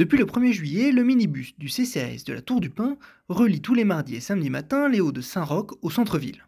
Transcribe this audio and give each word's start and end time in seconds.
Depuis 0.00 0.16
le 0.16 0.24
1er 0.24 0.52
juillet, 0.52 0.92
le 0.92 1.04
minibus 1.04 1.52
du 1.58 1.68
CCAS 1.68 2.24
de 2.24 2.32
la 2.32 2.40
Tour 2.40 2.62
du 2.62 2.70
Pin 2.70 2.96
relie 3.28 3.60
tous 3.60 3.74
les 3.74 3.84
mardis 3.84 4.14
et 4.14 4.20
samedis 4.20 4.48
matins 4.48 4.88
les 4.88 5.02
Hauts 5.02 5.12
de 5.12 5.20
Saint-Roch 5.20 5.72
au 5.82 5.90
centre-ville. 5.90 6.46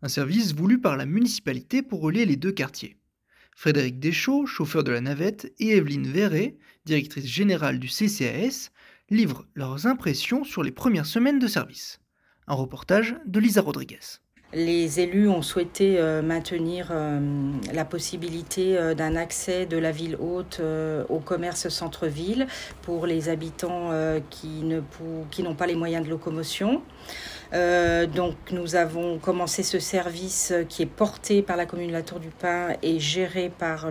Un 0.00 0.08
service 0.08 0.54
voulu 0.54 0.80
par 0.80 0.96
la 0.96 1.04
municipalité 1.04 1.82
pour 1.82 2.00
relier 2.00 2.24
les 2.24 2.36
deux 2.36 2.50
quartiers. 2.50 2.96
Frédéric 3.54 4.00
Deschaux, 4.00 4.46
chauffeur 4.46 4.84
de 4.84 4.90
la 4.90 5.02
navette, 5.02 5.52
et 5.58 5.76
Evelyne 5.76 6.08
Verret, 6.10 6.56
directrice 6.86 7.26
générale 7.26 7.78
du 7.78 7.88
CCAS, 7.88 8.70
livrent 9.10 9.46
leurs 9.54 9.86
impressions 9.86 10.42
sur 10.42 10.62
les 10.62 10.72
premières 10.72 11.04
semaines 11.04 11.38
de 11.38 11.46
service. 11.46 12.00
Un 12.46 12.54
reportage 12.54 13.16
de 13.26 13.38
Lisa 13.38 13.60
Rodriguez. 13.60 14.00
Les 14.54 14.98
élus 15.00 15.28
ont 15.28 15.42
souhaité 15.42 15.98
euh, 15.98 16.22
maintenir 16.22 16.88
euh, 16.90 17.20
la 17.74 17.84
possibilité 17.84 18.78
euh, 18.78 18.94
d'un 18.94 19.14
accès 19.14 19.66
de 19.66 19.76
la 19.76 19.90
ville 19.90 20.16
haute 20.16 20.62
au 21.10 21.18
commerce 21.18 21.68
centre-ville 21.68 22.46
pour 22.80 23.06
les 23.06 23.28
habitants 23.28 23.90
qui 24.30 24.62
n'ont 24.62 25.54
pas 25.54 25.66
les 25.66 25.74
moyens 25.74 26.04
de 26.04 26.10
locomotion. 26.10 26.82
Donc 27.52 28.34
nous 28.50 28.74
avons 28.74 29.18
commencé 29.18 29.62
ce 29.62 29.78
service 29.78 30.52
qui 30.68 30.82
est 30.82 30.86
porté 30.86 31.42
par 31.42 31.56
la 31.56 31.66
commune 31.66 31.88
de 31.88 31.92
la 31.92 32.02
Tour 32.02 32.20
du 32.20 32.28
Pin 32.28 32.68
et 32.82 33.00
géré 33.00 33.50
par 33.56 33.88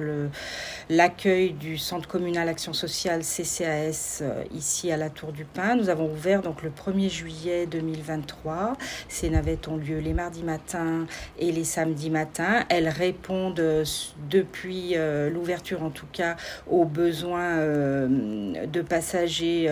l'accueil 0.90 1.53
du 1.53 1.78
centre 1.78 2.08
communal 2.08 2.50
action 2.50 2.74
sociale 2.74 3.22
CCAS 3.22 4.24
ici 4.53 4.92
à 4.92 4.98
la 4.98 5.09
Tour 5.09 5.31
du 5.31 5.46
Pin. 5.46 5.76
Nous 5.76 5.90
avons 5.90 6.12
ouvert 6.12 6.42
donc 6.42 6.64
le 6.64 6.70
1er 6.70 7.09
juillet 7.09 7.66
2023. 7.66 8.74
Ces 9.08 9.30
navettes 9.30 9.68
ont 9.68 9.78
lieu 9.78 10.00
les 10.00 10.14
mardis 10.14 10.44
matins 10.48 11.06
et 11.38 11.52
les 11.52 11.64
samedis 11.64 12.09
matins. 12.09 12.66
Elles 12.70 12.90
répondent 12.90 13.59
euh, 13.59 13.86
depuis 14.30 14.95
l'ouverture 15.31 15.84
en 15.84 15.90
tout 15.90 16.08
cas 16.12 16.36
aux 16.70 16.86
besoins 16.86 17.58
de 17.58 18.81
passagers 18.81 19.70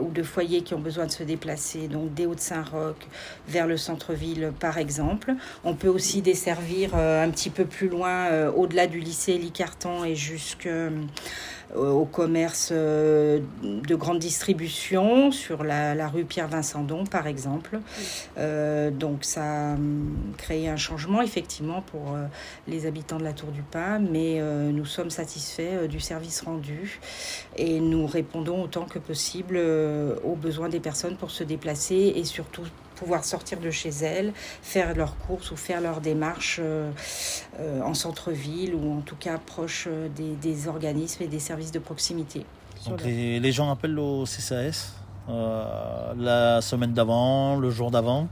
ou 0.00 0.10
de 0.10 0.22
foyers 0.22 0.62
qui 0.62 0.74
ont 0.74 0.80
besoin 0.80 1.06
de 1.06 1.10
se 1.10 1.22
déplacer, 1.22 1.88
donc 1.88 2.12
des 2.14 2.26
Hauts-de-Saint-Roch, 2.26 2.96
vers 3.48 3.66
le 3.66 3.76
centre-ville, 3.76 4.52
par 4.58 4.78
exemple. 4.78 5.34
On 5.64 5.74
peut 5.74 5.88
aussi 5.88 6.22
desservir 6.22 6.90
euh, 6.94 7.24
un 7.24 7.30
petit 7.30 7.50
peu 7.50 7.64
plus 7.64 7.88
loin, 7.88 8.26
euh, 8.26 8.50
au-delà 8.50 8.86
du 8.86 9.00
lycée 9.00 9.38
Licarton 9.38 10.04
et 10.04 10.14
jusque 10.14 10.68
euh, 11.76 11.90
au 11.90 12.04
commerce 12.04 12.70
euh, 12.72 13.40
de 13.62 13.94
grande 13.96 14.18
distribution 14.18 15.32
sur 15.32 15.64
la, 15.64 16.08
rue 16.08 16.24
Pierre-Vincendon, 16.24 17.04
par 17.04 17.26
exemple. 17.26 17.80
Euh, 18.38 18.90
donc 18.90 19.24
ça 19.24 19.76
a 20.14 20.36
créé 20.36 20.68
un 20.68 20.76
changement, 20.76 21.22
effectivement, 21.22 21.82
pour 21.82 22.16
les 22.68 22.86
habitants 22.86 23.18
de 23.18 23.24
la 23.24 23.32
Tour 23.32 23.50
du 23.50 23.62
Pin, 23.62 23.98
mais 23.98 24.40
nous 24.72 24.84
sommes 24.84 25.10
satisfaits 25.10 25.86
du 25.88 26.00
service 26.00 26.42
rendu 26.42 27.00
et 27.56 27.80
nous 27.80 28.06
répondons 28.06 28.62
autant 28.62 28.84
que 28.84 28.98
possible 28.98 29.58
aux 30.24 30.36
besoins 30.36 30.68
des 30.68 30.80
personnes 30.80 31.16
pour 31.16 31.30
se 31.30 31.44
déplacer 31.44 32.12
et 32.16 32.24
surtout 32.24 32.62
pouvoir 32.96 33.24
sortir 33.24 33.58
de 33.58 33.70
chez 33.70 33.90
elles, 33.90 34.32
faire 34.62 34.94
leurs 34.94 35.16
courses 35.18 35.50
ou 35.50 35.56
faire 35.56 35.80
leurs 35.80 36.00
démarches 36.00 36.60
en 37.60 37.94
centre-ville 37.94 38.74
ou 38.74 38.98
en 38.98 39.00
tout 39.00 39.16
cas 39.16 39.38
proche 39.38 39.88
des, 40.16 40.34
des 40.34 40.68
organismes 40.68 41.24
et 41.24 41.28
des 41.28 41.40
services 41.40 41.72
de 41.72 41.78
proximité. 41.78 42.44
Donc 42.86 43.02
les, 43.04 43.52
gens 43.52 43.70
appellent 43.70 43.98
au 43.98 44.24
CCAS 44.24 44.92
euh, 45.28 46.12
la 46.18 46.60
semaine 46.60 46.92
d'avant, 46.92 47.56
le 47.56 47.70
jour 47.70 47.90
d'avant. 47.90 48.28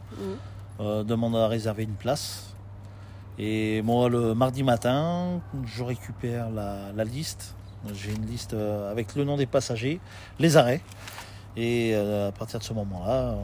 Euh, 0.82 1.04
demandent 1.04 1.36
à 1.36 1.48
réserver 1.48 1.84
une 1.84 1.94
place. 1.94 2.54
Et 3.38 3.80
moi, 3.82 4.08
le 4.08 4.34
mardi 4.34 4.62
matin, 4.62 5.40
je 5.64 5.82
récupère 5.82 6.50
la, 6.50 7.04
liste. 7.04 7.54
J'ai 7.94 8.12
une 8.12 8.26
liste 8.26 8.54
euh, 8.54 8.90
avec 8.90 9.14
le 9.14 9.24
nom 9.24 9.36
des 9.36 9.46
passagers, 9.46 10.00
les 10.38 10.56
arrêts. 10.56 10.82
Et 11.56 11.94
à 11.94 12.32
partir 12.32 12.58
de 12.58 12.64
ce 12.64 12.72
moment-là, 12.72 13.34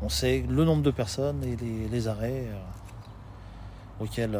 on, 0.00 0.08
sait 0.08 0.44
le 0.48 0.64
nombre 0.64 0.82
de 0.82 0.90
personnes 0.90 1.44
et 1.44 1.56
les, 1.90 2.08
arrêts 2.08 2.46
auxquels, 4.00 4.38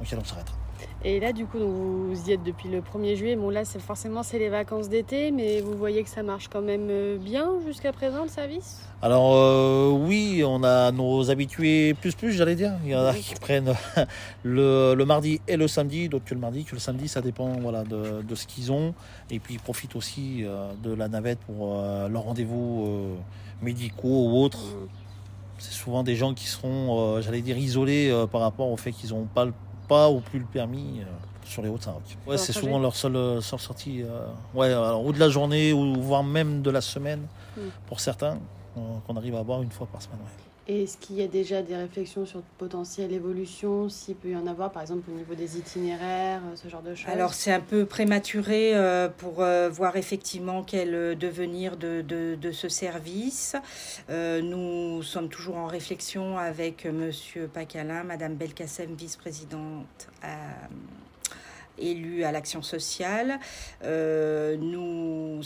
auxquels 0.00 0.20
on 0.20 0.24
s'arrêtera. 0.24 0.63
Et 1.06 1.20
là, 1.20 1.32
du 1.32 1.44
coup, 1.44 1.58
vous 1.58 2.28
y 2.28 2.32
êtes 2.32 2.42
depuis 2.42 2.70
le 2.70 2.80
1er 2.80 3.14
juillet. 3.14 3.36
Bon, 3.36 3.50
là, 3.50 3.66
c'est 3.66 3.80
forcément 3.80 4.22
c'est 4.22 4.38
les 4.38 4.48
vacances 4.48 4.88
d'été, 4.88 5.30
mais 5.32 5.60
vous 5.60 5.76
voyez 5.76 6.02
que 6.02 6.08
ça 6.08 6.22
marche 6.22 6.48
quand 6.48 6.62
même 6.62 6.88
euh, 6.90 7.18
bien 7.18 7.50
jusqu'à 7.66 7.92
présent 7.92 8.22
le 8.22 8.30
service? 8.30 8.80
Alors 9.02 9.34
euh, 9.34 9.90
oui, 9.90 10.42
on 10.46 10.64
a 10.64 10.90
nos 10.92 11.30
habitués 11.30 11.92
plus 11.92 12.14
plus, 12.14 12.32
j'allais 12.32 12.54
dire. 12.54 12.72
Il 12.84 12.90
y 12.90 12.96
en 12.96 13.04
a 13.04 13.12
qui 13.12 13.34
prennent 13.34 13.74
le, 14.44 14.94
mardi 15.04 15.42
et 15.46 15.58
le 15.58 15.68
samedi, 15.68 16.08
d'autres 16.08 16.24
que 16.24 16.34
le 16.34 16.40
mardi, 16.40 16.64
que 16.64 16.74
le 16.74 16.80
samedi, 16.80 17.06
ça 17.06 17.20
dépend 17.20 17.48
voilà 17.60 17.84
de, 17.84 18.34
ce 18.34 18.46
qu'ils 18.46 18.72
ont. 18.72 18.94
Et 19.30 19.40
puis 19.40 19.54
ils 19.54 19.60
profitent 19.60 19.96
aussi 19.96 20.42
euh, 20.42 20.72
de 20.82 20.94
la 20.94 21.08
navette 21.08 21.40
pour 21.40 21.74
leurs 22.08 22.22
rendez-vous 22.22 23.18
médicaux 23.60 24.30
ou 24.30 24.42
autres. 24.42 24.64
Mmh. 24.64 24.88
C'est 25.58 25.72
souvent 25.72 26.02
des 26.02 26.16
gens 26.16 26.32
qui 26.32 26.46
seront, 26.46 27.20
j'allais 27.20 27.42
dire, 27.42 27.58
isolés 27.58 28.12
par 28.32 28.40
rapport 28.40 28.70
au 28.70 28.76
fait 28.76 28.90
qu'ils 28.90 29.10
n'ont 29.10 29.26
pas 29.26 29.44
le 29.44 29.52
pas 29.88 30.10
ou 30.10 30.20
plus 30.20 30.38
le 30.38 30.44
permis 30.44 31.00
euh, 31.00 31.04
sur 31.44 31.62
les 31.62 31.68
routes 31.68 31.82
Saint-Roch. 31.82 32.02
Ouais, 32.26 32.38
c'est 32.38 32.52
souvent 32.52 32.78
leur 32.78 32.96
seule, 32.96 33.16
euh, 33.16 33.40
sortie, 33.40 34.02
euh, 34.02 34.26
ouais, 34.54 34.74
ou 35.04 35.12
de 35.12 35.18
la 35.18 35.28
journée, 35.28 35.72
ou 35.72 35.94
voire 36.00 36.24
même 36.24 36.62
de 36.62 36.70
la 36.70 36.80
semaine, 36.80 37.26
hmm. 37.56 37.68
pour 37.86 38.00
certains, 38.00 38.38
qu'on 39.06 39.16
arrive 39.16 39.36
à 39.36 39.40
avoir 39.40 39.62
une 39.62 39.70
fois 39.70 39.86
par 39.86 40.02
semaine. 40.02 40.18
Est-ce 40.66 40.96
qu'il 40.96 41.16
y 41.16 41.22
a 41.22 41.26
déjà 41.26 41.60
des 41.60 41.76
réflexions 41.76 42.24
sur 42.24 42.38
de 42.38 42.44
potentielles 42.56 43.12
évolutions, 43.12 43.90
s'il 43.90 44.14
peut 44.14 44.30
y 44.30 44.36
en 44.36 44.46
avoir, 44.46 44.72
par 44.72 44.80
exemple 44.80 45.10
au 45.10 45.14
niveau 45.14 45.34
des 45.34 45.58
itinéraires, 45.58 46.40
euh, 46.50 46.56
ce 46.56 46.68
genre 46.68 46.80
de 46.80 46.94
choses? 46.94 47.10
Alors 47.10 47.34
c'est 47.34 47.52
un 47.52 47.60
peu 47.60 47.84
prématuré 47.84 48.74
euh, 48.74 49.10
pour 49.10 49.42
euh, 49.42 49.68
voir 49.68 49.96
effectivement 49.96 50.62
quel 50.62 51.18
devenir 51.18 51.76
de, 51.76 52.00
de, 52.00 52.52
ce 52.52 52.68
service. 52.70 53.56
nous 54.08 55.02
sommes 55.02 55.28
toujours 55.28 55.56
en 55.56 55.66
réflexion 55.66 56.38
avec 56.38 56.86
Monsieur 56.86 57.46
Pacalin, 57.46 58.04
Madame 58.04 58.34
Belkacem, 58.34 58.94
vice-présidente 58.94 60.08
élue 61.76 62.24
à 62.24 62.32
l'action 62.32 62.62
sociale. 62.62 63.38
nous 63.82 65.40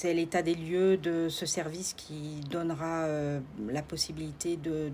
c'est 0.00 0.14
l'état 0.14 0.40
des 0.40 0.54
lieux 0.54 0.96
de 0.96 1.28
ce 1.28 1.44
service 1.44 1.92
qui 1.92 2.40
donnera 2.48 3.04
euh, 3.04 3.38
la 3.68 3.82
possibilité 3.82 4.56
de, 4.56 4.90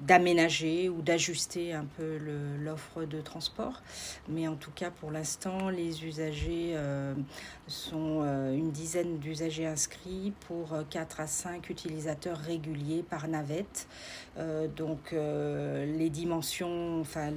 d'aménager 0.00 0.88
ou 0.88 1.02
d'ajuster 1.02 1.74
un 1.74 1.84
peu 1.98 2.18
l'offre 2.64 3.04
de 3.04 3.20
transport. 3.20 3.82
Mais 4.26 4.48
en 4.48 4.54
tout 4.54 4.70
cas, 4.70 4.90
pour 4.90 5.10
l'instant, 5.10 5.68
les 5.68 6.06
usagers 6.06 6.72
euh, 6.72 7.12
sont 7.66 8.22
euh, 8.22 8.56
une 8.56 8.70
dizaine 8.70 9.18
d'usagers 9.18 9.66
inscrits 9.66 10.32
pour 10.48 10.72
4 10.88 11.20
à 11.20 11.26
5 11.26 11.68
utilisateurs 11.68 12.38
réguliers 12.38 13.02
par 13.02 13.28
navette. 13.28 13.86
donc, 14.76 15.12
les 15.12 16.08
dimensions, 16.08 17.00
enfin, 17.02 17.30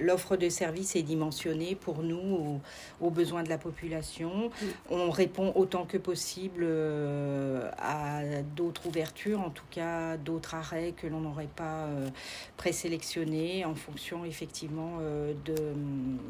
l'offre 0.00 0.36
de 0.36 0.48
service 0.48 0.96
est 0.96 1.04
dimensionnée 1.04 1.76
pour 1.76 2.02
nous 2.02 2.60
aux, 3.00 3.10
besoins 3.10 3.44
de 3.44 3.48
la 3.48 3.58
population. 3.58 4.50
On 4.90 5.10
répond 5.10 5.52
autant 5.54 5.75
que 5.84 5.98
possible 5.98 6.62
euh, 6.62 7.70
à 7.78 8.22
d'autres 8.54 8.86
ouvertures, 8.86 9.40
en 9.40 9.50
tout 9.50 9.66
cas 9.70 10.16
d'autres 10.16 10.54
arrêts 10.54 10.92
que 10.96 11.06
l'on 11.06 11.20
n'aurait 11.20 11.50
pas 11.54 11.84
euh, 11.84 12.08
présélectionnés 12.56 13.64
en 13.64 13.74
fonction 13.74 14.24
effectivement 14.24 14.98
euh, 15.00 15.34
de, 15.44 15.74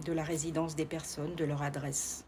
de 0.04 0.12
la 0.12 0.24
résidence 0.24 0.74
des 0.74 0.86
personnes, 0.86 1.34
de 1.34 1.44
leur 1.44 1.62
adresse. 1.62 2.24